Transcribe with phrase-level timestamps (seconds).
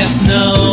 [0.00, 0.69] Yes, no,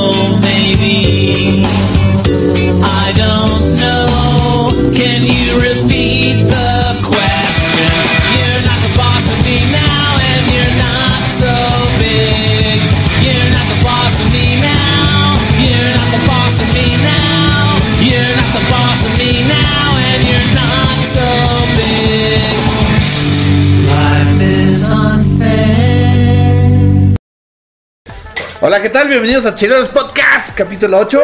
[28.68, 29.08] Hola, ¿qué tal?
[29.08, 31.22] Bienvenidos a Chilenos Podcast, capítulo 8.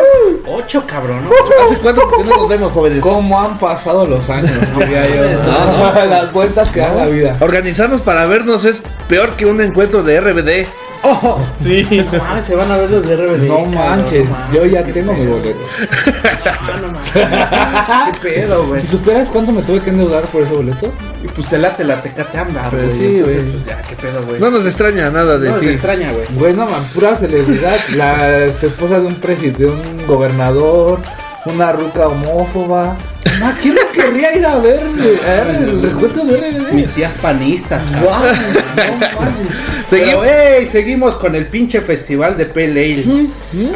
[0.48, 1.28] Ocho, cabrón.
[1.66, 3.02] ¿Hace cuánto que no nos vemos, jóvenes?
[3.02, 4.50] ¿Cómo han pasado los años?
[4.80, 6.06] diría yo?
[6.10, 7.36] Las vueltas que da la vida.
[7.42, 10.68] Organizarnos para vernos es peor que un encuentro de RBD.
[11.04, 11.86] Oh, Sí.
[12.12, 13.48] No mames, se van a ver los de RBD.
[13.48, 14.54] no cabrón, manches, no mames.
[14.56, 15.66] yo ya tengo mi boleto.
[16.46, 17.12] Ah, no mames.
[18.22, 18.80] ¿Qué pedo, güey?
[18.80, 20.92] Si supieras cuánto me tuve que endeudar por ese boleto,
[21.24, 22.96] Y pues te late la tecate anda, Pues güey.
[22.96, 23.52] sí, Entonces, güey.
[23.54, 24.40] pues ya, qué pedo, güey.
[24.40, 25.66] No nos extraña nada de No, ti.
[25.68, 26.26] se extraña, güey.
[26.32, 27.78] bueno, man, pura celebridad.
[27.96, 31.00] La ex esposa de un presidente, de un gobernador,
[31.46, 32.96] una ruca homófoba.
[33.40, 36.72] Ma, ¿Quién no querría ir a ver eh, el recuento de RBD?
[36.74, 38.04] Mis tías panistas, cabrón.
[38.06, 39.58] Guau, no manches.
[39.90, 43.06] Pero, ey, seguimos con el pinche festival de Pale Ale.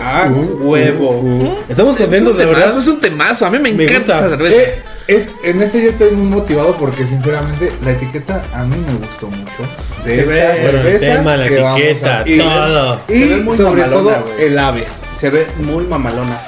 [0.02, 1.58] Ah, huevo.
[1.70, 2.80] Estamos contentos, Es de un temazo, verdad.
[2.82, 3.46] es un temazo.
[3.46, 4.56] A mí me Me encanta esta cerveza.
[4.58, 8.98] Eh, es, en este yo estoy muy motivado porque sinceramente la etiqueta a mí me
[9.08, 9.64] gustó mucho
[10.04, 13.02] de Se esta ve- Bueno, el cerveza tema, la que vamos etiqueta, a- y, todo.
[13.08, 14.46] y Se ve muy sobre mamalona, todo güey.
[14.48, 14.84] el ave.
[15.18, 16.42] Se ve muy mamalona.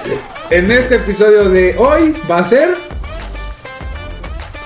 [0.49, 2.69] En este episodio de hoy va a ser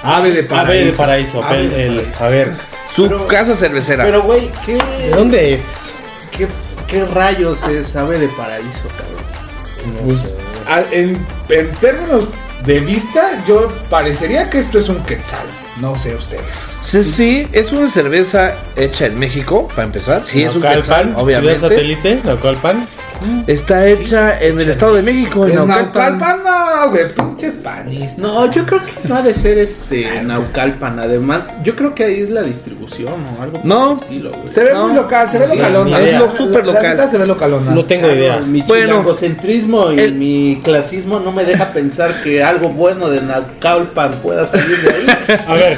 [0.04, 0.66] ave de paraíso.
[0.72, 1.44] Ave de paraíso.
[1.44, 2.24] Ave el- de el- paraíso.
[2.24, 2.52] a ver,
[2.96, 4.04] Su pero- casa cervecera.
[4.04, 5.94] Pero, güey, ¿qué, ¿de dónde es?
[6.32, 6.48] qué,
[6.88, 10.06] qué rayos es ave de paraíso, cabrón?
[10.06, 10.38] Pues,
[10.68, 12.26] a- en, en términos
[12.66, 15.46] de vista, yo parecería que esto es un quetzal.
[15.82, 16.44] No sé ustedes.
[16.82, 20.22] sí, sí, es una cerveza hecha en México, para empezar.
[20.26, 21.60] Sí, es un quetzal, obviamente.
[21.62, 22.88] satélite, Naucalpan.
[23.48, 26.42] Está hecha en el Estado de México, en En Naucalpan.
[26.44, 28.18] No, güey, pinches panis.
[28.18, 31.00] No, yo creo que no ha de ser este Naucalpan.
[31.00, 33.92] Además, yo creo que ahí es la distribución o algo por No.
[33.94, 34.54] el estilo, güey.
[34.54, 34.88] Se ve No.
[34.88, 36.00] muy local, se ve Sí, localona.
[36.00, 37.10] Es lo Súper la local.
[37.10, 37.72] se ve localona.
[37.72, 38.38] No tengo Claro, idea.
[38.40, 38.86] Mi Bueno.
[38.88, 44.46] chilangocentrismo y El- mi clasismo no me deja pensar que algo bueno de Naucalpan pueda
[44.46, 45.40] salir de ahí.
[45.48, 45.78] A ver,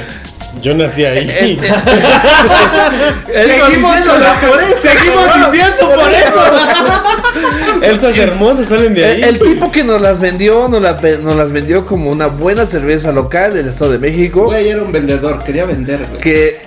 [0.62, 1.58] yo nací ahí.
[3.32, 4.36] Seguimos con la
[4.76, 6.40] Seguimos diciendo por eso.
[7.82, 9.22] Elsas hermosas salen de ahí.
[9.22, 12.66] El, el tipo que nos las vendió, nos, la- nos las vendió como una buena
[12.66, 14.44] cerveza local del Estado de México.
[14.46, 16.20] Güey, era un vendedor, quería vender, güey.
[16.20, 16.60] que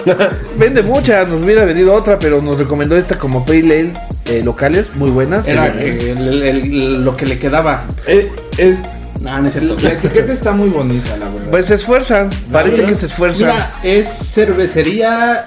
[0.57, 3.91] vende muchas, nos hubiera vendido otra, pero nos recomendó esta como Pale Ale
[4.25, 5.47] eh, locales, muy buenas.
[5.47, 7.85] Era Eh, que el- el- el- lo que le quedaba.
[8.07, 8.78] El- el-
[9.22, 9.78] No, no es cierto.
[9.81, 11.47] la etiqueta está muy bonita, la verdad.
[11.52, 13.47] Pues se esfuerzan, parece que se esfuerzan.
[13.50, 15.44] Mira, es cervecería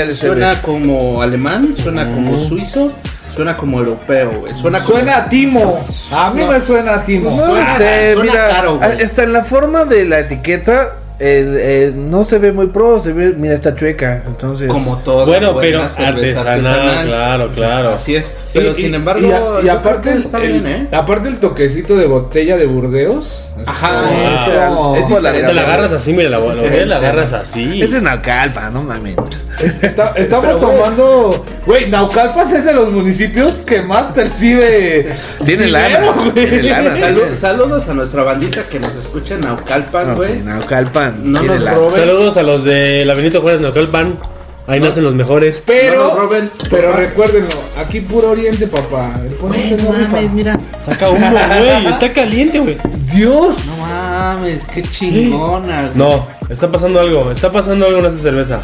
[0.00, 2.92] ha de ser, suena como alemán, suena como suizo,
[3.34, 4.54] suena como europeo, güey.
[4.54, 5.84] Suena como Suena a Timo.
[6.12, 6.52] A mí No.
[6.52, 7.24] me suena a Timo.
[7.28, 9.02] no suena- sé, suena mira, caro, güey.
[9.02, 10.94] hasta en la forma de la etiqueta
[11.24, 14.68] eh, eh, no se ve muy pro, se ve, mira, está chueca, entonces.
[14.68, 15.24] como todo.
[15.26, 17.90] Bueno, pero artesanal, claro, claro.
[17.90, 18.30] Así es.
[18.52, 20.88] Pero Y- sin y- embargo, y, a- aparte está el, bien, ¿eh?
[20.92, 23.44] aparte el toquecito de botella de Burdeos.
[23.62, 25.28] Es Ajá, como- es- es como- es diferente.
[25.28, 27.82] Ahorita la agarras así, mira, la la la, la agarras así.
[27.82, 29.16] Es de Naucalpa, no mames.
[29.60, 31.44] Está- estamos Pero, tomando.
[31.66, 35.12] Güey, Naucalpan es de los municipios que más percibe.
[35.44, 36.32] Tiene dinero, lana, güey.
[36.32, 36.96] tiene lana.
[36.96, 40.32] Salu- saludos a nuestra bandita que nos escucha en Naucalpan, No, güey.
[40.32, 41.32] sí, Naucalpan.
[41.32, 41.92] No nos roben.
[42.00, 44.18] Saludos a los de la Benito Juárez Naucalpan.
[44.66, 45.62] Ahí nacen los mejores.
[45.66, 46.50] Pero, No roben.
[46.70, 49.12] pero recuérdenlo, aquí puro oriente, papá.
[49.24, 50.58] El poniente no mames, mira.
[50.84, 51.86] Saca humo, güey.
[51.88, 52.76] Está caliente, güey.
[53.12, 53.66] Dios.
[53.78, 55.82] No mames, qué chingona.
[55.82, 55.90] güey.
[55.96, 57.30] No, está pasando algo.
[57.32, 58.60] Está pasando algo en esa cerveza.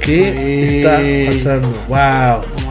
[0.00, 1.00] ¿Qué está
[1.32, 1.68] pasando?
[1.88, 2.67] Wow.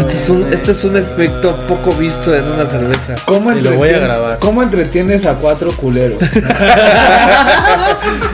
[0.00, 3.14] Este es, un, este es un efecto poco visto en una cerveza.
[3.24, 4.38] ¿Cómo, Y lo voy a grabar.
[4.38, 6.18] ¿Cómo entretienes a cuatro culeros?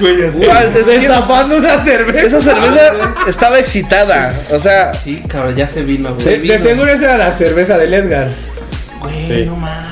[0.00, 2.38] Que Destapando una cerveza.
[2.38, 2.80] esa cerveza
[3.26, 4.32] estaba excitada.
[4.52, 6.20] O sea, Sí, cabrón, ya se vino, güey.
[6.22, 6.58] Sí, de Vino.
[6.58, 8.28] seguro esa era la cerveza del Edgar.
[9.00, 9.44] Güey, Sí.
[9.46, 9.84] no mames.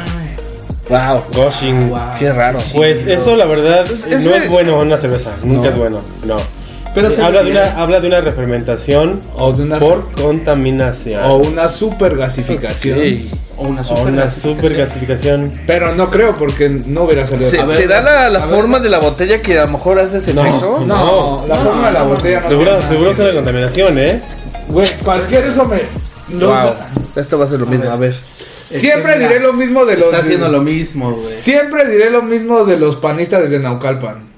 [0.89, 1.23] wow.
[1.33, 1.91] Goshing.
[1.91, 2.01] Wow.
[2.19, 2.59] Qué raro.
[2.75, 5.71] Pues eso la verdad Es- no ese- es bueno en una cerveza, nunca No.
[5.71, 6.37] es bueno, no.
[6.95, 11.37] Pero se habla de una habla de una refermentación O de una, por contaminación o
[11.37, 12.99] una super gasificación.
[13.57, 14.57] O una o super una gasificación.
[14.57, 15.53] super gasificación.
[15.67, 17.49] Pero no creo porque no hubiera salido.
[17.49, 18.55] ¿Se, ver, ¿será la, la a ver.
[18.57, 20.85] forma de la botella que a lo mejor hace ese No, efecto?
[20.87, 23.35] No, la No, forma de la no, botella no Seguro, seguro ver.
[23.37, 24.21] contaminación, ¿eh?
[24.69, 25.81] Güey, cualquier eso me.
[26.29, 26.75] no- Wow.
[27.17, 27.91] Esto va a ser lo mismo.
[27.91, 28.17] A ver.
[28.71, 30.07] Es siempre mira, diré lo mismo de los.
[30.07, 31.25] Está haciendo lo mismo, güey.
[31.25, 34.32] Siempre diré lo mismo de los panistas desde Naucalpan.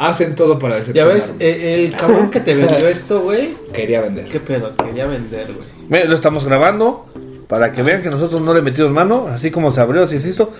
[0.00, 1.14] Hacen todo para Ya decepcionar.
[1.14, 3.54] ves, eh, el cabrón que te vendió esto, güey.
[3.72, 4.26] Quería vender.
[4.28, 4.74] ¿Qué pedo?
[4.76, 5.68] Quería vender, güey.
[5.88, 7.06] Mira, Lo estamos grabando
[7.46, 10.28] para que vean que nosotros no le metimos mano, así como se abrió, así se
[10.30, 10.52] hizo.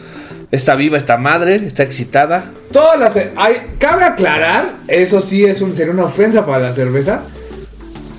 [0.51, 2.45] Está viva esta madre, está excitada.
[2.73, 3.17] Todas las.
[3.37, 7.23] Hay, cabe aclarar, eso sí es un, sería una ofensa para la cerveza.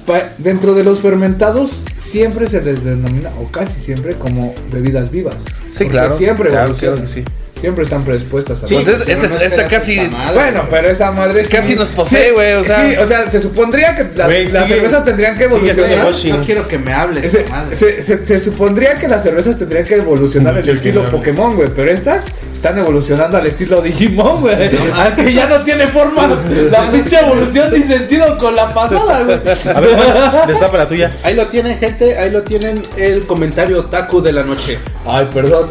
[0.06, 5.36] Pa- dentro de los fermentados, siempre se les denomina, o casi siempre, como bebidas vivas.
[5.74, 7.24] Sí, Porque claro, Siempre claro, claro que sí.
[7.62, 10.64] Siempre están predispuestas a Sí, Pues es- pero esta- no esta esperas casi- madre, Bueno,
[10.70, 12.90] pero esa madre sí- Casi nos posee, sí, güey, o sea.
[12.90, 16.12] Sí, o sea, se supondría que las, Güey, las sigue- cervezas tendrían que evolucionar.
[16.30, 17.76] No quiero que me hables, Se, madre.
[17.76, 21.06] se- se- se supondría que las cervezas tendrían que evolucionar al estilo.
[21.06, 21.70] Pokémon, güey.
[21.76, 24.56] Pero estas están evolucionando al estilo Digimon, güey.
[24.96, 26.30] al que ya no tiene forma
[26.72, 29.38] la pinche evolución ni sentido con la pasada, güey.
[29.76, 29.96] A ver,
[30.32, 31.12] Juan, destapa la tuya.
[31.24, 32.18] Ahí lo tienen, gente.
[32.18, 34.80] Ahí lo tienen el comentario otaku de la noche.
[35.06, 35.70] Ay, perdón.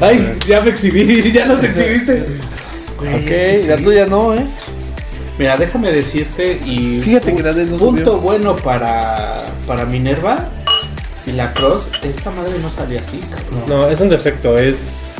[0.00, 1.01] Ay, ya me exhibí,
[1.32, 2.24] ya nos exhibiste.
[2.98, 4.46] Ok, la tuya no, ¿eh?
[5.38, 8.20] Mira, déjame decirte y Fíjate que la de no punto subió.
[8.20, 10.46] bueno para para Minerva
[11.26, 13.62] y la Cross, esta madre no salía así, cabrón.
[13.68, 15.16] No, es un defecto, es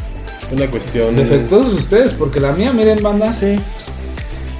[0.52, 1.16] una cuestión.
[1.16, 3.32] Defectuosos ustedes, porque la mía, miren, banda.
[3.32, 3.56] Sí.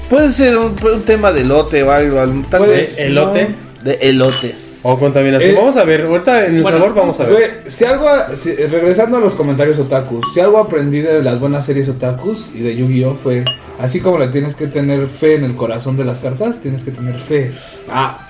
[0.08, 2.20] Puede ser un, un tema de elote o algo.
[2.20, 2.96] al- Tal vez.
[2.96, 3.48] ¿De elote?
[3.48, 4.81] no, De elotes.
[4.84, 5.52] O contaminación.
[5.52, 7.32] Eh, vamos a ver, ahorita en el bueno, sabor vamos a ver.
[7.34, 11.64] Güey, si algo, si- regresando a los comentarios otakus, si algo aprendí de las buenas
[11.67, 13.44] series otakus y de Yu-Gi-Oh fue,
[13.79, 16.90] así como le tienes que tener fe en el corazón de las cartas, tienes que
[16.90, 17.52] tener fe.
[17.88, 18.29] Ah,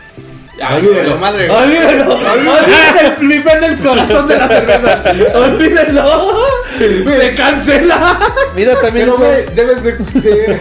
[0.70, 1.48] Olvídalo, madre.
[1.48, 1.60] güey.
[1.62, 2.66] olvídalo, olvídalo
[3.00, 5.02] el flip en el corazón de la cerveza,
[5.34, 6.34] olvídalo,
[6.78, 8.18] se cancela.
[8.54, 10.60] Mira, también Pero güey, debes de, de-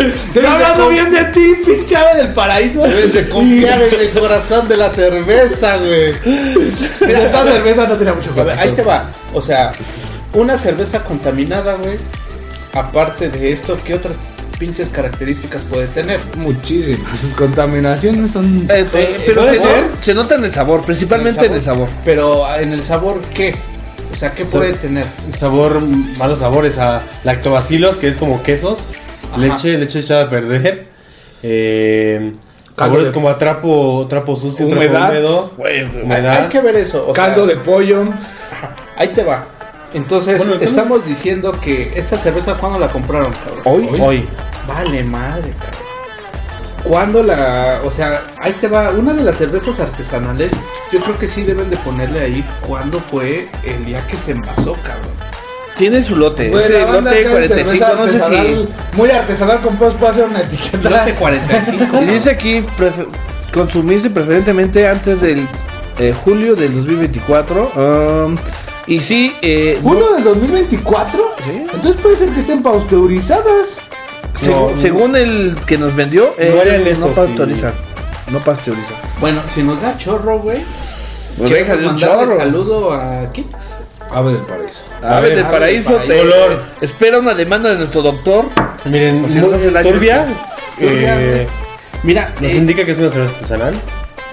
[0.00, 2.82] Estoy hablando bien de ti, pinche ave del paraíso.
[2.82, 6.14] debes de confiar en el corazón de la cerveza, güey.
[7.06, 8.68] Mira, esta cerveza no tenía mucho A ver, corazón.
[8.68, 9.10] ahí te va.
[9.32, 9.72] O sea,
[10.34, 11.96] una cerveza contaminada, güey.
[12.74, 14.14] Aparte de esto, ¿qué otras
[14.58, 16.20] pinches características puede tener?
[16.36, 17.18] Muchísimas.
[17.18, 18.66] Sus contaminaciones son...
[18.70, 19.84] Eh, eh, pero puede se, ser.
[20.00, 21.88] se nota en el sabor, principalmente en el sabor.
[22.04, 23.54] Pero en el sabor, ¿qué?
[24.12, 25.06] O sea, ¿qué puede tener?
[25.36, 25.80] Sabor,
[26.18, 28.80] malos sabores a lactobacilos, que es como quesos,
[29.32, 29.40] Ajá.
[29.40, 30.88] leche, leche echada a perder.
[31.42, 32.32] Eh,
[32.76, 35.10] sabores de- como a trapo, trapo sucio, Humedad.
[35.10, 35.52] trapo húmedo.
[35.64, 36.42] Hay, Humedad.
[36.42, 37.06] hay que ver eso.
[37.08, 38.04] o Caldo sea, de pollo.
[38.96, 39.46] Ahí te va.
[39.94, 43.62] Entonces, Bueno, estamos diciendo que esta cerveza, ¿cuándo la compraron, cabrón?
[43.64, 44.26] Hoy, Hoy.
[44.68, 45.88] Vale, madre, cabrón.
[46.84, 47.80] ¿Cuándo la.?
[47.84, 48.90] O sea, ahí te va.
[48.90, 50.52] Una de las cervezas artesanales,
[50.92, 54.74] yo creo que sí deben de ponerle ahí cuándo fue el día que se envasó,
[54.74, 55.12] cabrón.
[55.76, 56.48] tiene su lote.
[56.50, 58.18] Güey, Ese la banda lote acá de 45, cerveza no sé si.
[58.36, 60.90] artesanal, Muy artesanal, compró espacio en una etiqueta.
[60.90, 62.02] Lote 45.
[62.02, 63.08] Y dice aquí prefe-
[63.52, 65.46] consumirse preferentemente antes del
[65.98, 67.72] eh, julio del 2024.
[68.26, 68.36] um,
[68.86, 71.34] y sí, eh, ¿Julio del 2024?
[71.44, 71.66] Sí.
[71.74, 73.76] Entonces puede ser que estén pasteurizadas.
[74.42, 74.80] No, segu- No.
[74.80, 77.02] según el que nos vendió, eh, No eran no esos.
[78.30, 78.96] No pasteurizan.
[79.20, 80.62] Bueno, si nos da chorro, güey.
[81.38, 82.36] Pues queremos déjale un chorro.
[82.36, 83.46] saludo a aquí.
[84.10, 84.80] Ave del paraíso.
[85.02, 86.12] A, A ver, ver, del a ver, paraíso paraíso.
[86.14, 86.62] te Color.
[86.80, 88.46] espera una demanda de nuestro doctor.
[88.86, 89.46] Miren, muy no
[89.82, 90.26] turbia.
[90.78, 91.20] Turbia.
[91.20, 91.46] eh,
[92.04, 93.74] Mira, nos eh, indica que es una cerveza artesanal.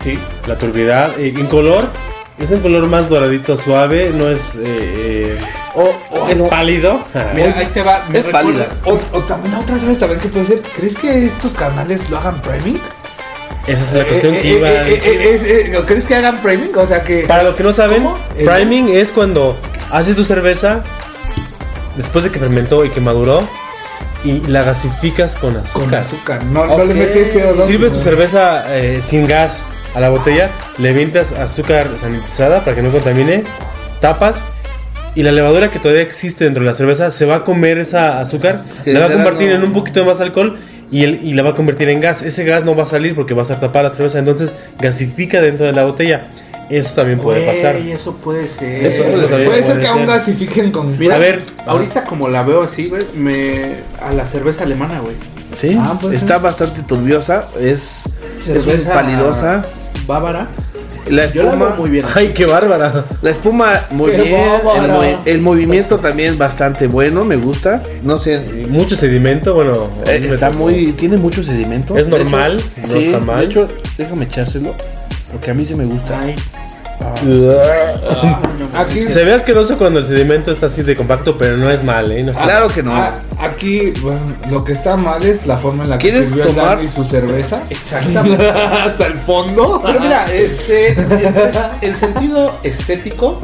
[0.04, 0.18] sí.
[0.48, 1.12] La turbiedad.
[1.20, 1.84] eh, en color,
[2.38, 4.12] es un color más doradito, suave.
[4.14, 4.40] No es.
[4.64, 5.38] eh,
[5.76, 7.04] eh, es pálido.
[7.34, 8.04] Mira, ahí te va.
[8.10, 8.68] Me Es pálida.
[8.86, 10.62] O, o también la otra, ¿sabes también qué puede ser?
[10.76, 12.80] ¿Crees que estos canales lo hagan priming?
[13.68, 15.12] Esa es la cuestión Eh, que eh, iba a eh, decir.
[15.12, 15.44] eh, es-
[15.76, 16.76] eh, ¿Crees que hagan priming?
[16.78, 17.22] O sea que...
[17.28, 18.16] Para los que no saben, ¿Cómo?
[18.38, 19.58] Eh, priming es cuando
[19.92, 20.84] haces tu cerveza
[21.98, 23.48] después de que fermentó y que maduró
[24.24, 25.90] y la gasificas con azúcar.
[25.90, 26.44] Con azúcar.
[26.44, 27.66] No, no le metes CO2.
[27.68, 28.04] Sirves tu no.
[28.04, 29.62] cerveza eh, sin gas
[29.96, 33.44] a la botella, le avientas azúcar sanitizada para que no contamine,
[34.02, 34.38] tapas
[35.16, 38.20] y la levadura que todavía existe dentro de la cerveza se va a comer esa
[38.20, 40.58] azúcar, Que la va a convertir no- en un poquito de más alcohol
[40.92, 42.22] y, el- y la va a convertir en gas.
[42.22, 45.40] Ese gas no va a salir porque va a estar tapada la cerveza, entonces gasifica
[45.42, 46.28] dentro de la botella.
[46.70, 47.76] Eso también puede Güey, pasar.
[47.76, 48.86] eso puede ser.
[48.86, 50.98] Eso, Eso eso, también puede ser puede que aún gasifiquen con...
[50.98, 51.44] Mira, A ver.
[51.68, 55.16] ahorita como la veo así, güey, me a la cerveza alemana, güey.
[55.56, 56.44] Sí, Ah, pues, está sí.
[56.44, 57.48] bastante turbiosa.
[57.62, 58.04] Es,
[58.40, 59.64] es Cerveza palidosa.
[60.06, 60.48] Bávara.
[61.10, 62.06] La Yo la espuma, muy bien.
[62.16, 63.06] Ay, qué bárbara.
[63.22, 65.18] la espuma muy Qué bien.
[65.26, 67.84] El, movimiento también bastante bueno, me gusta.
[68.02, 69.90] No sé, Mucho sedimento, bueno.
[70.08, 71.96] eh, está muy, tiene mucho sedimento.
[71.96, 73.40] Es normal, hecho, no sí, está mal.
[73.42, 73.68] De hecho,
[74.00, 74.74] déjame echárselo,
[75.32, 76.20] porque a mí sí me gusta.
[76.20, 76.36] Ay,
[78.78, 79.08] Aquí...
[79.08, 82.24] Se ve asqueroso cuando el sedimento está así de compacto, pero no es mal, ¿eh?
[82.24, 82.94] No está- Claro que no.
[82.96, 86.44] Ah, aquí, bueno, lo que está mal es la forma en la que ¿Quieres sirvió
[86.46, 86.78] el tomar?
[86.78, 87.62] Dani su cerveza.
[87.70, 88.48] exactamente.
[88.50, 89.82] Hasta el fondo.
[89.86, 91.34] Pero mira, este, el,
[91.82, 93.40] el sentido estético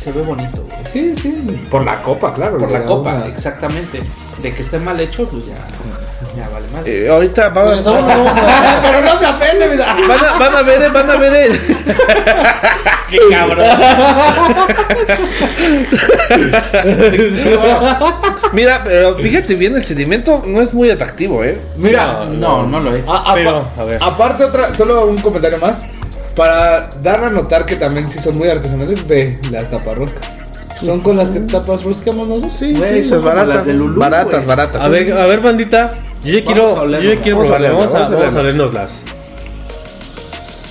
[0.00, 0.78] se ve bonito, güey.
[0.92, 1.66] Sí, sí.
[1.70, 2.58] Por la copa, claro.
[2.58, 4.00] Por la copa, una- exactamente.
[4.42, 5.54] De que esté mal hecho, pues ya,
[6.36, 6.86] ya vale más.
[6.86, 7.82] Eh, ahorita van,
[8.82, 9.94] Pero no se apende, mira.
[10.08, 11.34] van a, van a ver, van a ver.
[11.34, 11.60] eh.
[13.10, 13.66] ¡Qué cabrón!
[18.52, 21.58] Mira, pero fíjate bien, el sedimento no es muy atractivo, ¿eh?
[21.76, 23.06] Mira, no, no, lo es.
[23.08, 23.98] A- a- Pero, a ver.
[24.02, 25.78] Aparte, otra, solo un comentario más.
[26.36, 30.24] Para dar a notar que también, si son muy artesanales, ve las taparroscas.
[30.84, 32.52] Son con las que tapas roscamos nosotros.
[32.58, 34.80] Sí, Güey, sí, son baratas, las de Lulú, baratas, baratas.
[34.82, 35.90] A ver, a ver, bandita.
[36.24, 38.16] Yo ya quiero, olernos, yo ya quiero vamos a Vamos a, vamos a vamos a
[38.16, 38.40] olerla.
[38.40, 39.00] olernoslas.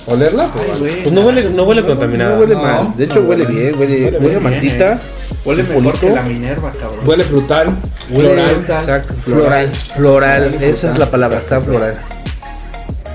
[0.06, 0.42] ¿Olerla?
[0.54, 1.02] Ay, güey.
[1.02, 2.34] Pues no huele, no huele contaminada.
[2.34, 3.60] No huele No, mal, de no hecho huele huele.
[3.60, 4.98] bien, huele, Huele huele mantita.
[5.44, 6.00] Huele mejor pulito.
[6.00, 6.98] que la Minerva, cabrón.
[7.08, 7.66] Huele frutal.
[8.10, 8.50] Huele- Floral.
[8.68, 11.94] Exacto, floral, floral, esa es la palabra, está floral.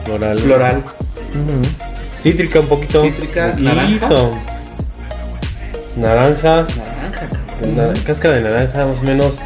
[0.05, 0.39] Floral.
[0.39, 0.83] Floral.
[2.17, 3.03] Cítrica un poquito.
[3.03, 4.07] Cítrica, naranja.
[5.97, 6.65] Naranja.
[8.05, 9.39] Cáscara de naranja, más o menos.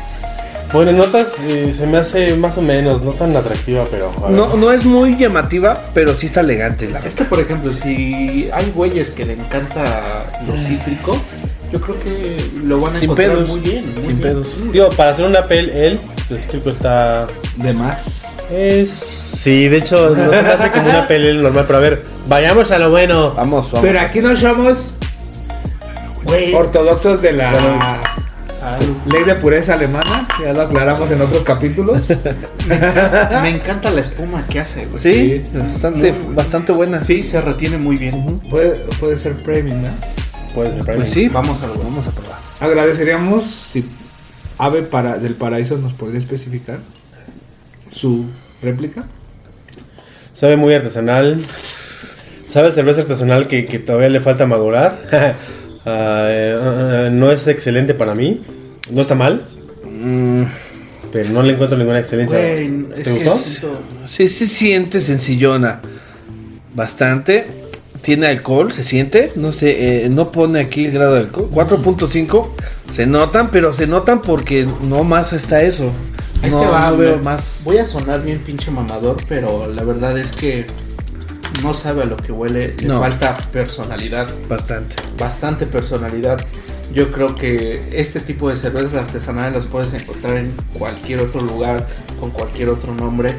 [0.72, 4.12] Bueno, en notas eh, se me hace más o menos, no tan atractiva, pero.
[4.30, 8.50] No, no es muy llamativa, pero sí está elegante la Es que, por ejemplo, si
[8.54, 11.18] hay güeyes que le encanta lo cítrico,
[11.72, 13.86] yo creo que lo van a Sin encontrar pedos, muy bien.
[13.86, 14.22] muy sin bien.
[14.22, 14.48] pedos.
[14.72, 16.00] Digo, para hacer una pel, él,
[16.30, 17.26] el cítrico está.
[17.56, 18.26] De más.
[18.52, 18.90] Es.
[18.92, 22.72] Sí, de hecho, no se me hace como una pel normal, pero a ver, vayamos
[22.72, 23.34] a lo bueno.
[23.36, 23.88] Vamos, vamos.
[23.88, 24.94] Pero aquí no somos
[26.54, 28.00] Ortodoxos de la
[29.12, 30.28] ley de pureza alemana.
[30.44, 32.10] Ya lo aclaramos en otros capítulos.
[32.68, 35.02] Me encanta la espuma que hace, güey.
[35.02, 35.58] sí, sí.
[35.58, 37.00] bastante, bastante buena.
[37.00, 38.40] Sí, se retiene muy bien.
[38.50, 39.90] puede, puede ser premium, ¿no?
[40.54, 42.40] Puede ser Pues sí, Vamos a lo vamos a probar.
[42.60, 43.86] Agradeceríamos si
[44.58, 46.80] Ave para, del Paraíso nos podría especificar
[47.90, 48.26] su
[48.62, 49.06] réplica.
[50.34, 51.40] Sabe muy artesanal.
[52.46, 54.98] Sabe cerveza artesanal que, que todavía le falta madurar.
[55.92, 58.42] Ah, eh, no es excelente para mí.
[58.92, 59.46] No está mal.
[59.86, 60.44] Mm,
[61.12, 62.38] Pero no le encuentro ninguna excelencia.
[62.38, 63.36] Güey, ¿Te gustó?
[64.06, 65.82] sí, se siente sencillona.
[66.76, 67.46] Bastante.
[68.02, 69.32] Tiene alcohol, se siente.
[69.36, 71.50] No sé, eh, no pone aquí el grado de alcohol.
[71.52, 72.50] 4.5.
[72.92, 75.92] Se notan, pero se notan porque no más está eso.
[76.42, 77.62] Ahí No, va, no veo más.
[77.66, 80.66] Voy a sonar bien pinche mamador, pero la verdad es que
[81.64, 82.76] no sabe a lo que huele.
[82.80, 83.00] Le No.
[83.00, 84.96] falta personalidad, Bastante.
[85.18, 86.40] bastante personalidad.
[86.94, 91.88] Yo creo que este tipo de cervezas artesanales las puedes encontrar en cualquier otro lugar,
[92.20, 93.36] con cualquier otro nombre.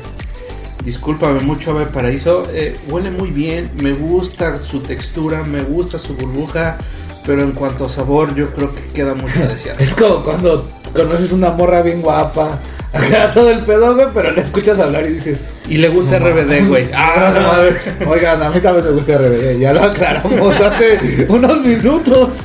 [0.85, 2.45] Discúlpame mucho, Ave Paraíso.
[2.53, 6.79] eh, huele muy bien, me gusta su textura, me gusta su burbuja,
[7.27, 9.77] pero en cuanto a sabor, yo creo que queda mucho a desear.
[9.83, 12.59] Es como cuando conoces una morra bien guapa,
[13.35, 16.89] todo el pedo, güey, pero le escuchas hablar y dices, Y le gusta RBD, güey.
[16.95, 17.77] ah, no mames.
[18.07, 22.39] Oigan, a mí también me gusta RBD, ya lo aclaramos hace unos minutos.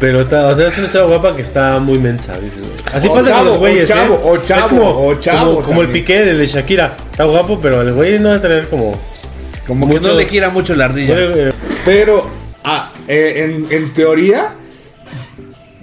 [0.00, 2.72] Pero está, o sea, es una chava guapa que está muy mensa, dices, güey.
[2.92, 4.20] Así O pasa chavo, con los güeyes, o chavo, ¿eh?
[4.24, 6.96] o chavo, es como, o chavo como, como el piqué de Shakira.
[7.10, 8.98] Está guapo, pero el güey no va a tener como.
[9.66, 11.14] Como que no muchos- le gira mucho la ardilla.
[11.18, 11.52] Eh,
[11.86, 12.26] Pero,
[12.64, 14.54] ah, eh, en, en teoría,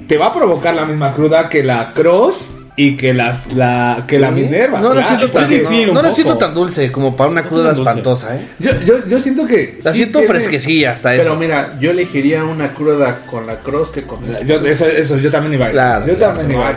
[0.07, 2.49] te va a provocar la misma cruda que la Cross
[2.83, 4.79] y que, las, la, que la Minerva.
[4.81, 5.17] No la claro.
[5.17, 8.47] siento tan, no, no siento tan dulce como para una No cruda espantosa, ¿eh?
[8.59, 9.79] Yo, yo, yo siento que.
[9.83, 11.35] La sí siento tiene- fresquecilla hasta Pero eso.
[11.35, 14.19] mira, yo elegiría una cruda con la cross que con.
[14.45, 15.69] Yo, eso, eso, yo también iba a.
[15.71, 16.37] Claro, yo claro.
[16.37, 16.75] también iba a.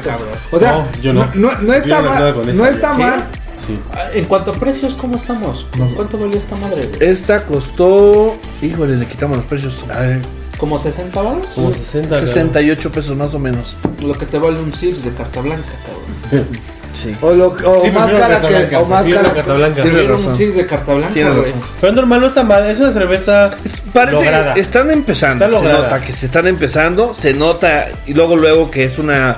[0.51, 1.31] O sea, No, yo no.
[1.35, 2.35] no, no está mal.
[2.57, 3.01] no está ¿sí?
[3.01, 3.25] mal.
[3.67, 3.79] sí.
[3.93, 5.67] Ah, En cuanto a precios, ¿cómo estamos?
[5.97, 6.83] ¿Cuánto valía esta madre?
[7.01, 8.37] Esta costó.
[8.61, 9.83] Híjole, le quitamos los precios.
[9.91, 10.21] A ver,
[10.64, 11.47] ¿Como 60 baros?
[11.54, 12.18] Como 60.
[12.21, 13.76] 68 pesos más o menos.
[14.02, 16.49] Lo que te vale un Six de carta blanca, cabrón.
[16.94, 17.14] Sí.
[17.21, 18.47] O, lo, o Sí, más cara que.
[18.47, 19.33] blanca, O más cara.
[19.35, 19.83] carta blanca.
[19.83, 20.28] Tienes razón.
[20.28, 21.61] un Six de carta blanca, Tienes razón.
[21.80, 22.66] Pero es normal, no está mal.
[22.66, 23.50] Es una cerveza
[23.92, 24.54] Parece lograda.
[24.54, 28.85] están empezando, Está se nota que se están empezando, se nota y luego luego que
[28.85, 29.37] es una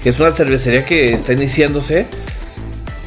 [0.00, 2.06] que es una cervecería que está iniciándose.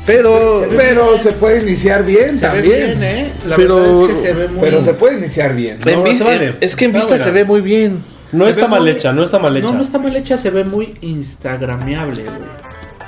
[0.05, 2.86] Pero Pero se puede iniciar bien Se ve también.
[3.00, 3.31] bien, ¿eh?
[3.48, 5.77] La Pero- verdad es que se ve muy Pero se puede iniciar bien.
[5.86, 6.55] en No, se vale.
[6.60, 8.03] es que en vista se ve muy bien.
[8.31, 9.67] No Se está mal muy- hecha, no está mal hecha.
[9.67, 12.61] No, no está mal hecha, se ve muy instagrameable, güey.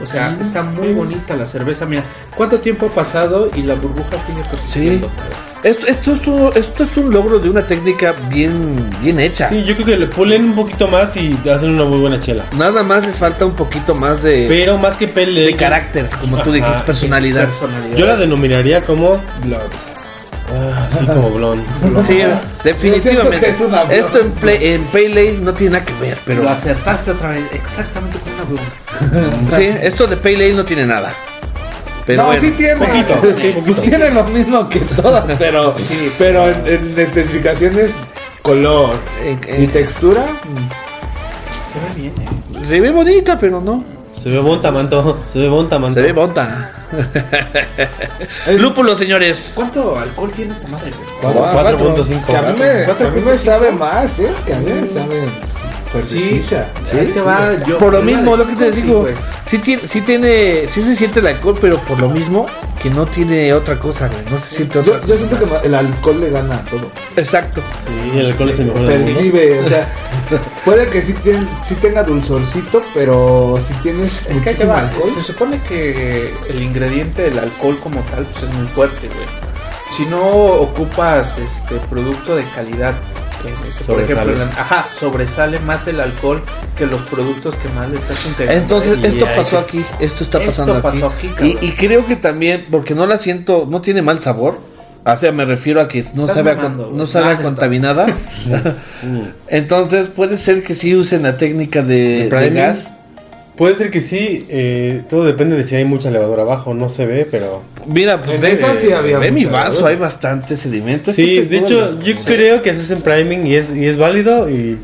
[0.04, 1.86] O sea, está muy bonita la cerveza.
[1.86, 2.04] Mira,
[2.36, 5.08] ¿cuánto tiempo ha pasado y la burbuja sigue persistiendo?
[5.08, 5.54] cabrón?
[5.64, 9.48] Esto, esto, es un, esto es un logro de una técnica bien, bien hecha.
[9.48, 12.20] Sí, yo creo que le pulen un poquito más y te hacen una muy buena
[12.20, 12.44] chela.
[12.58, 15.40] Nada más le falta un poquito más de, Pero más que pele.
[15.42, 17.46] de carácter, como tú dijiste, personalidad.
[17.46, 17.96] Personalidad.
[17.96, 19.22] Yo la denominaría como.
[19.42, 19.93] Blood.
[20.56, 21.66] Ah, sí, como blonde.
[22.06, 22.20] Sí,
[22.64, 23.50] definitivamente.
[23.50, 23.94] es una broma.
[23.94, 27.44] Esto en, play, en Ale no tiene nada que ver, pero Lo acertaste otra vez,
[27.54, 29.58] exactamente con una burbuja.
[29.58, 31.12] sí, esto de Ale no tiene nada.
[32.06, 32.76] Pero no, bueno, sí tiene.
[32.76, 33.14] poquito,
[33.66, 35.74] Pues tiene lo mismo que todas, pero,
[36.18, 37.96] pero en, en especificaciones,
[38.42, 38.96] color
[39.58, 40.26] y textura.
[41.72, 42.66] Se ve bien, eh.
[42.68, 43.93] Se ve bonita, pero no.
[44.16, 45.20] Se ve bonta, manto.
[45.26, 46.00] Se ve bonta, manto.
[46.00, 46.72] Se ve bonita.
[48.58, 49.54] Lúpulo, señores.
[49.56, 50.92] ¿Cuánto alcohol tiene esta madre?
[50.92, 51.34] güey?
[51.54, 52.26] Cuatro, 4.5.
[52.26, 54.32] Que a mí me, a mí me sabe más, ¿eh?
[54.46, 55.53] Que a mí me sabe.
[56.02, 56.68] Fuertecilla.
[56.94, 59.02] Ahí te va, yo- por lo mismo, lo que te sí, digo.
[59.02, 59.14] güey.
[59.46, 62.46] Sí, tiene, sí tiene, sí se siente el alcohol, pero por lo mismo
[62.82, 64.20] que no tiene otra cosa, güey.
[64.30, 66.92] No se siente otra Yo, yo siento que el alcohol le gana a todo.
[67.16, 67.62] Exacto.
[67.88, 68.86] Sí, el alcohol es el mejor.
[68.86, 69.88] Percibe, o sea,
[70.66, 74.74] puede que sí, tien- sí tenga dulzorcito, pero si tienes Es que ahí te muchísimo
[74.74, 74.80] va.
[74.82, 79.44] alcohol, Se supone que el ingrediente del alcohol como tal pues es muy fuerte, güey.
[79.96, 82.96] Si no ocupas este producto de calidad,
[83.50, 86.42] este, por ejemplo, la- ajá, sobresale más el alcohol
[86.78, 88.62] que los productos que más le estás integrando.
[88.62, 91.30] Entonces, Y esto pasó aquí, esto está Esto pasando pasó aquí.
[91.42, 94.60] y, y creo que también, porque no la siento, no tiene mal sabor.
[95.06, 98.06] O sea, me refiero a que no sabe, mamando, no sabe a contaminada.
[99.48, 102.96] Entonces, puede ser que sí usen la técnica de, ¿De gas.
[103.56, 107.06] Puede ser que sí, eh, todo depende de si hay mucha levadura abajo, no se
[107.06, 107.62] ve, pero...
[107.86, 111.12] Mira, pues ve, esa sí había ve mi vaso, hay bastante sedimento.
[111.12, 114.80] Sí, Esto de hecho, yo creo que hacen priming y es, y es válido y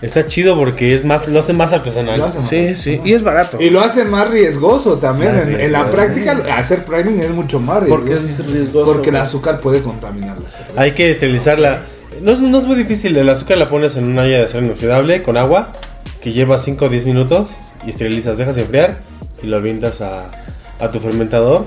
[0.00, 2.18] está chido porque es más, lo hace más artesanal.
[2.20, 2.36] Más.
[2.48, 3.60] Sí, sí, y es barato.
[3.60, 5.34] Y lo hace más riesgoso también.
[5.34, 8.02] Más en, la práctica, hacer priming es mucho más riesgoso.
[8.02, 10.80] Porque es riesgoso, Porque el azúcar puede contaminar la cerveza.
[10.80, 11.82] Hay que esterilizarla.
[12.22, 14.64] No, es- no es muy difícil, el azúcar la pones en una olla de acero
[14.64, 15.72] inoxidable con agua
[16.22, 17.50] que lleva 5 o 10 minutos
[17.84, 18.98] y esterilizas, dejas enfriar
[19.42, 20.30] y lo avientas a,
[20.78, 21.66] a tu fermentador,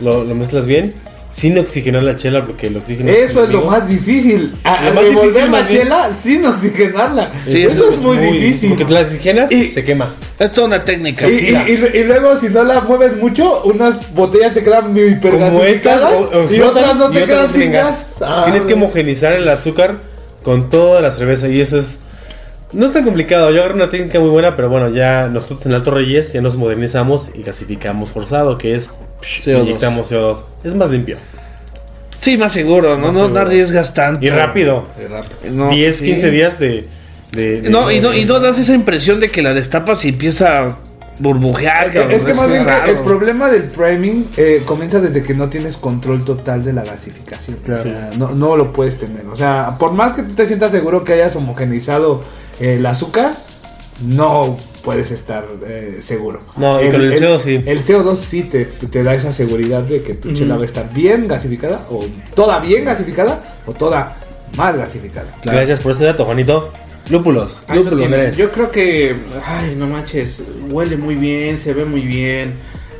[0.00, 0.94] lo, lo mezclas bien,
[1.32, 4.58] sin oxigenar la chela porque el oxígeno Eso es lo más difícil.
[4.64, 5.68] A, Lo a más revolver difícil, la bien.
[5.82, 7.32] chela sin oxigenarla.
[7.46, 8.70] Sí, eso, eso es muy, difícil.
[8.70, 10.12] Porque te la oxigenas Y- se quema.
[10.40, 11.28] Es toda una técnica.
[11.28, 11.54] Y, y-
[11.94, 16.00] y- y luego si no la mueves mucho, unas botellas te quedan muy Como estas,
[16.00, 18.06] hipergasificadas o- o y otras no y te otras quedan no sin gas.
[18.22, 19.98] Ah, Tienes que homogenizar el azúcar
[20.42, 22.00] con toda la cerveza y eso es...
[22.72, 25.72] No es tan complicado, yo agarré una técnica muy buena, pero bueno, ya nosotros en
[25.74, 28.88] Alto Reyes ya nos modernizamos y gasificamos forzado, que es...
[29.22, 29.62] CO2.
[29.62, 30.44] Inyectamos CO2.
[30.64, 31.18] Es más limpio.
[32.18, 33.12] Sí, más seguro, ¿no?
[33.12, 34.24] Más no, arriesgas tanto.
[34.24, 34.86] Y rápido.
[35.52, 36.04] No, 10, sí.
[36.04, 36.86] 15 días de...
[37.32, 40.10] de- de- No, y no, y no das esa impresión de que la destapas y
[40.10, 40.78] empieza a
[41.18, 41.92] burbujear.
[41.92, 42.12] cabrón.
[42.12, 45.76] Es que más bien que el problema del priming eh, comienza desde que no tienes
[45.76, 47.58] control total de la gasificación.
[47.64, 49.26] O sea, no, no lo puedes tener.
[49.26, 52.24] O sea, por más que tú te sientas seguro que hayas homogeneizado eh,
[52.60, 53.34] el azúcar,
[54.06, 56.42] no puedes estar eh, seguro.
[56.56, 57.62] No, y con el CO2 sí.
[57.66, 60.92] El CO2 sí te, te da esa seguridad de que tu chela va a estar
[60.92, 64.16] bien gasificada, o toda bien gasificada, o toda
[64.56, 65.34] mal gasificada.
[65.44, 66.72] Gracias por ese dato, Juanito.
[67.08, 67.62] Lúpulos.
[67.74, 68.36] Lúpulos.
[68.36, 72.54] Yo creo que, ay, no manches, huele muy bien, se ve muy bien,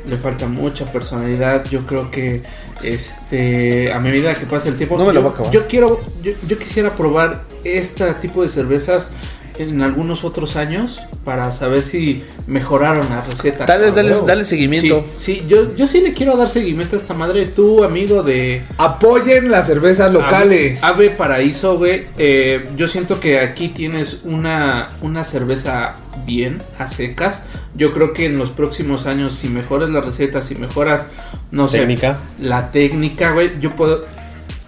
[0.07, 1.63] le falta mucha personalidad.
[1.69, 2.41] Yo creo que,
[2.83, 5.53] este, a medida que pasa el tiempo, No me lo yo, voy a acabar.
[5.53, 9.07] yo quiero, yo, yo quisiera probar este tipo de cervezas
[9.57, 13.65] en algunos otros años para saber si mejoraron la receta.
[13.65, 15.05] Tal vez dale, dale seguimiento.
[15.17, 17.45] Sí, sí, yo, yo sí le quiero dar seguimiento a esta madre.
[17.45, 20.83] Tú, amigo de Apoyen las cervezas locales.
[20.83, 22.05] Ave, Ave Paraíso, güey.
[22.17, 27.41] eh, yo siento que aquí tienes una, una cerveza bien, a secas.
[27.75, 31.03] Yo creo que en los próximos años, si mejoras la receta, si mejoras,
[31.51, 32.17] no sé, Técnica.
[32.39, 34.05] la técnica, güey, yo puedo.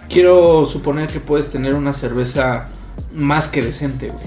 [0.08, 2.66] Quiero suponer que puedes tener una cerveza
[3.14, 4.24] más que decente, güey.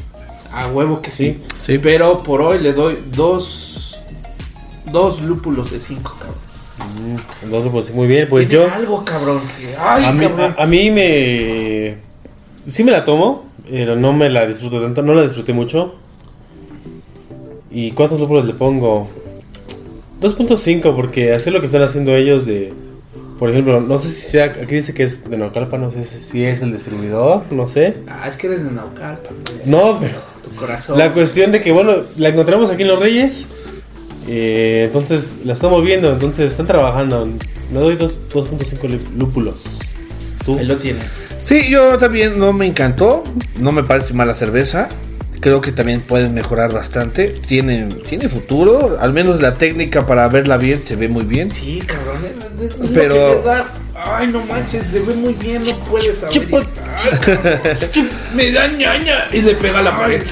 [0.52, 1.42] A huevo que sí.
[1.62, 1.78] Sí.
[1.78, 4.00] Pero por hoy le doy dos.
[4.92, 6.36] Dos lúpulos de cinco, cabrón.
[7.44, 8.72] Entonces, pues muy bien, pues yo...
[8.72, 9.40] Algo, cabrón.
[9.60, 11.98] que- Ay, a, mí, a- a mí me...
[12.68, 15.02] Sí me la tomo, pero no me la disfruto tanto.
[15.02, 15.96] No la disfruté mucho.
[17.70, 19.10] ¿Y cuántos lúpulos le pongo?
[20.22, 22.74] 2.5, porque hacer lo que están haciendo ellos de...
[23.38, 24.46] Por ejemplo, no sé si sea...
[24.46, 27.98] Aquí dice que es de Naucalpa, no sé si es el distribuidor, no sé.
[28.08, 29.60] Ah, es que eres de Naucalpan, güey.
[29.66, 30.16] No, pero...
[30.58, 30.98] Corazón.
[30.98, 33.48] La cuestión de que, bueno, la encontramos aquí en Los Reyes.
[34.28, 36.12] eh, entonces, la estamos viendo.
[36.12, 37.30] Entonces, están trabajando.
[37.72, 39.62] Le doy dos- 2.5 lú- lúpulos.
[40.46, 40.58] Tú.
[40.60, 41.00] Ahí lo tiene.
[41.46, 43.24] Sí, yo también no me encantó.
[43.60, 44.90] No me parece mala cerveza.
[45.40, 47.28] Creo que también pueden mejorar bastante.
[47.48, 48.98] Tiene, tiene futuro.
[49.00, 51.50] Al menos la técnica para verla bien se ve muy bien.
[51.50, 52.26] Sí, cabrón.
[52.60, 53.66] es- es- Pero- da-
[54.00, 56.48] Ay, no manches, se ve muy bien, no puedes saber.
[56.52, 59.26] Ay, me da ñaña.
[59.34, 60.24] Y le pega la pared.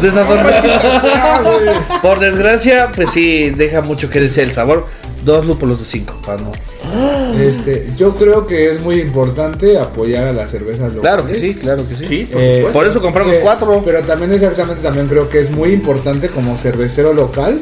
[0.00, 1.72] Desafortunadamente.
[2.02, 4.86] Por desgracia, pues sí, deja mucho que desear el sabor.
[5.24, 6.20] Dos lúpulos de cinco.
[6.24, 6.52] para no-
[7.40, 11.00] Este, yo creo que es muy importante apoyar a las cervezas locales.
[11.02, 12.04] Claro que sí, claro que sí.
[12.04, 12.66] Sí, por Eh.
[12.72, 13.82] Por eso compramos Eh, cuatro.
[13.84, 17.60] Pero también exactamente también creo que es muy importante como cervecero local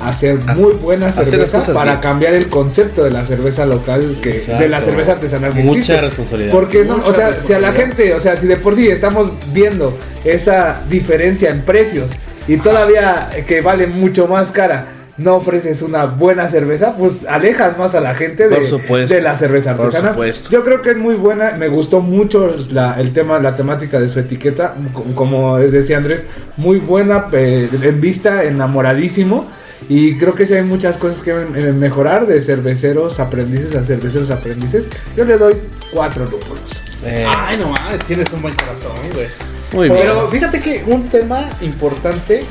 [0.00, 2.00] hacer muy buena cerveza para bien.
[2.00, 4.62] cambiar el concepto de la cerveza local que Exacto.
[4.62, 6.00] de la cerveza artesanal que Mucha existe.
[6.00, 6.52] responsabilidad.
[6.52, 8.88] Porque no, Mucha o sea, si a la gente, o sea, si de por sí
[8.88, 12.12] estamos viendo esa diferencia en precios
[12.46, 14.86] y todavía que vale mucho más cara,
[15.18, 19.14] no ofreces una buena cerveza, pues alejas más a la gente de, Por supuesto.
[19.14, 20.48] de la cerveza supuesto.
[20.50, 24.08] Yo creo que es muy buena, me gustó mucho la- el tema, la temática de
[24.08, 26.24] su etiqueta, co- como decía Andrés,
[26.56, 29.46] muy buena eh, en vista, enamoradísimo.
[29.88, 34.88] Y creo que sí hay muchas cosas que mejorar de cerveceros aprendices a cerveceros aprendices.
[35.16, 35.56] Yo le doy
[35.92, 36.60] cuatro lúpulos.
[37.04, 39.28] Eh, Ay, no mames, tienes un buen corazón, güey.
[39.72, 40.00] muy bien.
[40.02, 42.42] Pero fíjate que un tema importante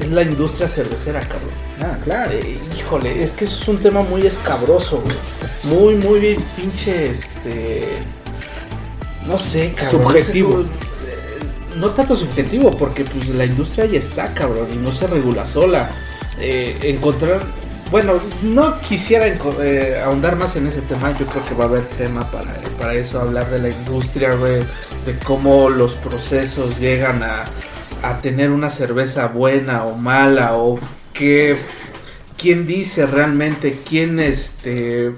[0.00, 1.50] es la industria cervecera, cabrón.
[1.80, 2.32] Ah, claro.
[2.32, 5.16] Eh, híjole, es que eso es un tema muy escabroso, güey.
[5.64, 7.98] Muy, muy bien, pinche, este...
[9.26, 10.02] No sé, cabrón.
[10.04, 10.50] Subjetivo.
[10.50, 14.76] No, sé cómo- eh, no tanto subjetivo, porque pues la industria ya está, cabrón, y
[14.76, 15.90] no se regula sola.
[16.40, 17.40] Eh, encontrar...
[17.90, 21.10] Bueno, no quisiera eh, ahondar más en ese tema.
[21.18, 24.58] Yo creo que va a haber tema para, para eso, hablar de la industria, güey,
[25.06, 27.46] de cómo los procesos llegan a,
[28.02, 30.78] a tener una cerveza buena o mala, o
[31.12, 31.56] qué,
[32.36, 35.12] quién dice realmente, quién este,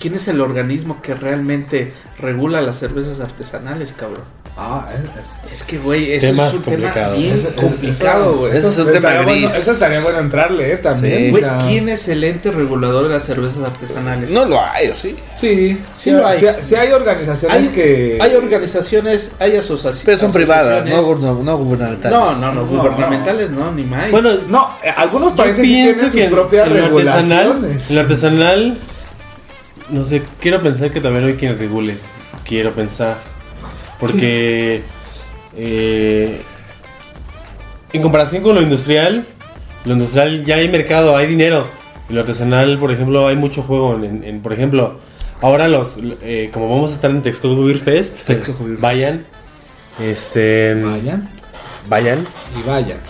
[0.00, 4.41] quién es el organismo que realmente regula las cervezas artesanales, cabrón.
[4.54, 4.86] Ah,
[5.50, 7.18] Es que, güey, eso Temas es un tema complicados.
[7.18, 8.56] bien complicado, güey.
[8.56, 9.56] Eso es un tema estaría bueno- gris.
[9.62, 10.76] eso estaría bueno entrarle, ¿eh?
[10.76, 11.18] También.
[11.24, 11.30] Sí.
[11.30, 14.30] Güey, ¿quién es el ente regulador de las cervezas artesanales?
[14.30, 15.16] no lo hay, ¿o sí?
[15.40, 16.44] Sí, Sí sí, lo hay.
[16.62, 18.18] sí hay organizaciones hay, que.
[18.20, 20.02] hay organizaciones, hay asociaciones.
[20.04, 22.18] Pero son privadas, no, no gubernamentales.
[22.18, 24.10] No, no, no, No, gubernamentales no, ni más.
[24.10, 27.88] Bueno, No, eh, algunos países tienen que sus en, propias regulaciones.
[27.90, 28.78] en lo artesanal,
[29.88, 31.96] no sé, quiero pensar que también hay quien regule.
[32.44, 33.31] Quiero pensar.
[34.06, 34.82] Porque
[35.56, 36.40] eh,
[37.92, 39.24] en comparación con lo industrial,
[39.84, 41.66] lo industrial ya hay mercado, hay dinero.
[42.08, 43.94] En lo artesanal, por ejemplo, hay mucho juego.
[43.94, 44.98] En, en- por ejemplo,
[45.40, 48.82] ahora los, eh, como vamos a estar en Texcoco Beer Fest, Texcoco Beer Fest.
[48.82, 49.26] vayan.
[50.00, 51.28] Este, Vayan
[51.88, 52.26] vayan.
[52.58, 52.98] y vayan.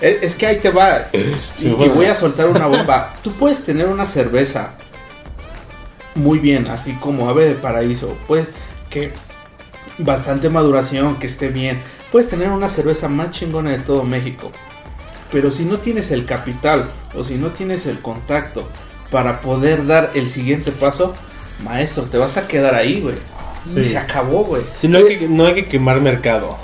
[0.00, 1.02] Es, que ahí te va.
[1.60, 3.14] Y, y voy a soltar una bomba.
[3.22, 4.72] Tú puedes tener una cerveza
[6.14, 8.16] muy bien, así como ave de paraíso.
[8.26, 8.46] Pues
[8.90, 9.12] que
[9.98, 11.78] bastante maduración, que esté bien.
[12.10, 14.50] Puedes tener una cerveza más chingona de todo México.
[15.30, 18.68] Pero si no tienes el capital o si no tienes el contacto
[19.10, 21.14] para poder dar el siguiente paso,
[21.64, 23.14] maestro, te vas a quedar ahí, güey.
[23.76, 23.90] Y Sí.
[23.90, 24.62] se acabó, güey.
[24.74, 26.56] Si no hay que, no hay que quemar mercado.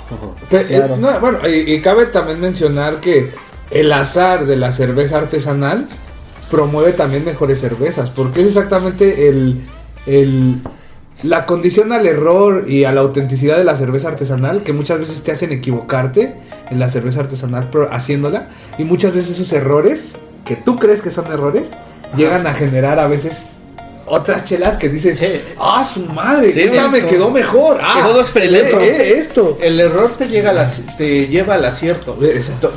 [0.49, 0.95] Pe- Claro.
[0.95, 3.31] eh, no, bueno, y, y cabe también mencionar que
[3.71, 5.87] el azar de la cerveza artesanal
[6.49, 9.61] promueve también mejores cervezas, porque es exactamente el,
[10.07, 10.55] el-
[11.21, 15.21] la condición al error y a la autenticidad de la cerveza artesanal que muchas veces
[15.21, 16.35] te hacen equivocarte
[16.69, 20.13] en la cerveza artesanal haciéndola y muchas veces esos errores
[20.45, 21.67] que tú crees que son errores
[22.15, 23.51] llegan a generar a veces
[24.09, 25.19] otras chelas que dices,
[25.59, 27.77] ah, su madre, Sí, esta me quedó mejor.
[27.81, 28.79] Ah, todo experimento.
[28.79, 29.57] eh, esto.
[29.61, 30.51] El error te llega
[30.97, 32.17] te lleva al acierto.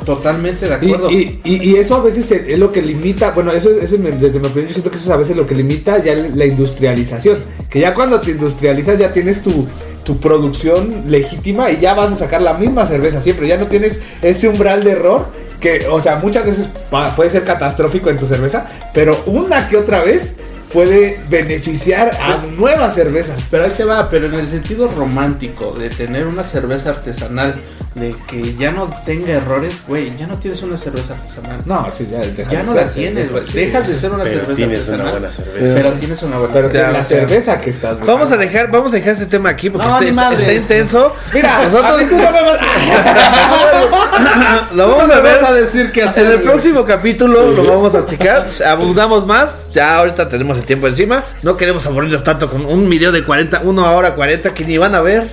[0.05, 1.09] Totalmente de acuerdo.
[1.11, 4.47] y- y- y eso a veces es lo que limita, bueno, eso, eso desde mi
[4.47, 7.43] opinión yo siento que eso es a veces lo que limita ya la industrialización.
[7.69, 9.67] Que ya cuando te industrializas ya tienes tu,
[10.03, 13.47] tu producción legítima y ya vas a sacar la misma cerveza siempre.
[13.47, 15.25] Ya no tienes ese umbral de error
[15.59, 16.67] que, o sea, muchas veces
[17.15, 20.35] puede ser catastrófico en tu cerveza, pero una que otra vez
[20.73, 23.37] puede beneficiar a nuevas cervezas.
[23.51, 27.55] Pero ahí te va, pero en el sentido romántico de tener una cerveza artesanal,
[27.95, 31.59] de que ya no tenga errores, güey, ya no tienes una cerveza artesanal.
[31.65, 33.43] No, sí, ya, ya no la tienes, güey.
[33.53, 35.01] Dejas de ser una Pero cerveza tienes artesanal.
[35.01, 35.75] una buena cerveza.
[35.75, 36.91] Pero tienes una buena Pero cerveza.
[36.91, 39.99] la cerveza que estás Vamos a dejar, vamos a dejar este tema aquí porque No,
[40.01, 41.15] está, intenso.
[41.33, 42.59] Mira, nosotros tú no me vas-
[44.73, 45.39] lo vamos a ver.
[45.61, 50.57] decir qué En el próximo capítulo lo vamos a checar, abundamos más, ya ahorita tenemos
[50.63, 54.53] el tiempo encima, no queremos aburrirlos tanto con un video de 40, 1 hora 40
[54.53, 55.29] que ni van a ver.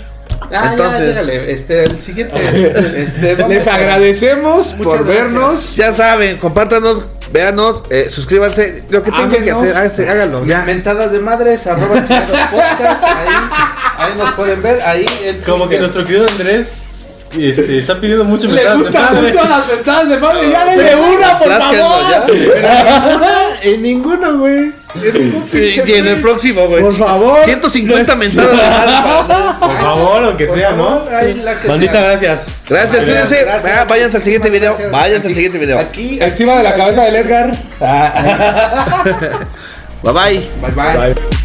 [0.53, 2.35] Ah, Entonces- Entonces, este, el siguiente.
[2.97, 5.07] Este, Les agradecemos Muchas por gracias.
[5.33, 5.77] vernos.
[5.77, 10.45] Ya saben, compártanos, véanos, eh, suscríbanse, lo que tengan que hacer, háganse- háganlo.
[10.47, 10.63] Ya.
[10.65, 13.29] Mentadas de madres, arroba podcast, ahí,
[13.99, 15.07] ahí nos pueden ver, ahí
[15.47, 19.33] Como que nuestro querido Andrés este, está pidiendo mucho Le mentadas de gustan madre.
[19.33, 20.51] mucho las ventanas de madre.
[20.51, 22.11] Ya denle una, por favor.
[22.11, 23.51] ya.
[23.63, 24.73] En ninguno, güey.
[24.95, 26.83] Y, en el próximo, güey.
[26.83, 27.39] Por favor.
[27.45, 29.59] 150 mentadas de madre.
[29.61, 31.05] Por favor, aunque sea, ¿no?
[31.67, 32.03] Bandita, sea.
[32.03, 32.49] gracias.
[32.69, 33.07] Gracias.
[33.07, 33.65] Gracias.
[33.65, 34.77] Ah, Váyanse al siguiente video.
[34.91, 35.79] Váyanse al siguiente video.
[35.79, 37.57] Aquí, Encima de la cabeza del Edgar.
[37.81, 39.05] Ah.
[40.03, 40.49] Bye bye.
[40.61, 41.15] Bye bye.
[41.15, 41.40] Bye.